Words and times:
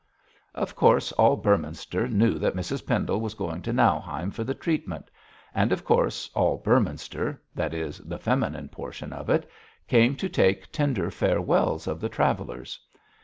Of 0.55 0.75
course 0.75 1.11
all 1.11 1.37
Beorminster 1.37 2.07
knew 2.07 2.39
that 2.39 2.55
Mrs 2.55 2.87
Pendle 2.87 3.21
was 3.21 3.35
going 3.35 3.61
to 3.61 3.71
Nauheim 3.71 4.31
for 4.31 4.43
the 4.43 4.55
treatment; 4.55 5.11
and 5.53 5.71
of 5.71 5.85
course 5.85 6.27
all 6.33 6.57
Beorminster 6.57 7.39
that 7.53 7.71
is, 7.75 7.99
the 7.99 8.17
feminine 8.17 8.69
portion 8.69 9.13
of 9.13 9.29
it 9.29 9.47
came 9.87 10.15
to 10.15 10.27
take 10.27 10.71
tender 10.71 11.11
farewells 11.11 11.85
of 11.85 12.01
the 12.01 12.09
travellers. 12.09 12.79